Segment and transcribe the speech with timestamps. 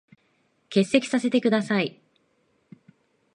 [0.71, 2.01] 欠席させて下さい。